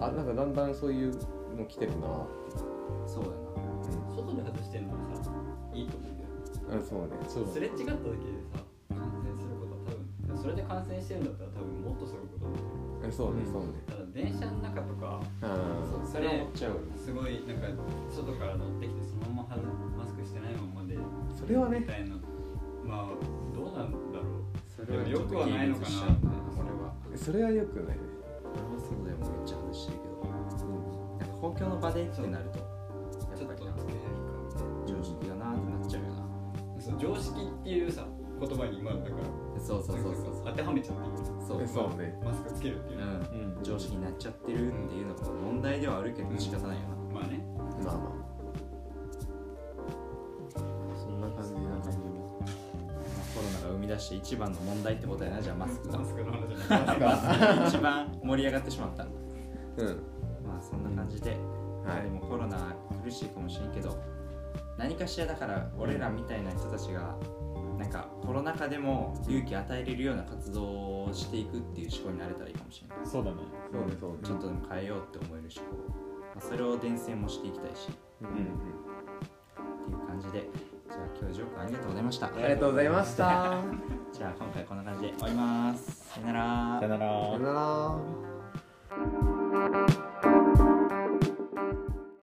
[0.00, 1.12] あなんかだんだんそういう
[1.56, 2.26] の来てるな。
[3.06, 3.36] そうやな。
[4.14, 5.30] 外で外してるのはさ
[5.72, 6.28] いいと思うんだよ
[6.80, 7.08] うんそうね。
[7.28, 7.46] そう。
[7.48, 7.92] すれ違った時で
[8.52, 8.60] さ
[8.94, 9.78] 感染することは
[10.28, 13.68] 多分それで感染してるんだったら多分もっとそういうことだと思ううんそうねそうね
[14.16, 17.68] 電車の中とかうそれ思っちゃうすごいなんか
[18.08, 20.96] 外から乗ってきてそのままはずマスクしてないままで
[21.36, 22.16] それはねみたいな。
[22.82, 24.48] まあどうなんだろう。
[24.64, 25.88] それはよくはないのかな。
[26.56, 27.96] 俺はそれはよくない。
[27.98, 28.00] ね
[28.56, 30.32] 俺もそうだよめっちゃ外してるけど。
[30.32, 32.58] なんか公共の場でってなると
[33.36, 34.00] ちょっとやっぱりな
[34.86, 36.24] 常識だなってなっちゃうよな。
[36.80, 38.06] そう常識っていうさ
[38.38, 40.42] 言葉に今だからそうそうそうそう。
[40.44, 41.02] 当てはめちゃって
[41.46, 43.02] そうえそうねマスクつけるっていうう、
[43.60, 43.62] ん。
[43.62, 47.20] 常識になっちゃってるっていうのが問題ではあるけど仕方ないよな。
[47.20, 47.40] まあね。
[47.84, 48.26] まあまあ。
[50.96, 55.98] そんな感じな感じコロナが生み出して一番の問題ってことやなじゃあマスクが。
[55.98, 56.78] マスクの話じゃ
[57.56, 57.68] ない。
[57.68, 59.04] 一番盛り上がってしまった。
[59.04, 59.08] うん。
[60.46, 61.36] まあそんな感じで、
[61.84, 63.96] まあでもコロナ苦しいかもしれんけど
[64.78, 67.14] 何かしらだから俺らみたいな人たちが
[67.78, 72.98] なんかコロナ禍でも勇気与えれるような活動をしていくっていう思考になれたらいいかもしれない。
[73.04, 73.36] そうだね。
[73.70, 74.18] そうねそうね。
[74.22, 75.76] ちょっとでも変えようって思える思考、
[76.34, 77.88] まあ、それを伝染もしていきたいし。
[78.22, 78.44] うんってい
[79.94, 80.48] う感じで。
[80.88, 82.26] じゃあ今日ジョークありがとうございました。
[82.26, 83.62] ありがとうございました。
[84.12, 86.08] じゃあ今回こんな感じで終わります。
[86.14, 86.78] さよなら。
[86.80, 87.10] さよなら。
[87.10, 87.98] さよな
[89.68, 90.05] ら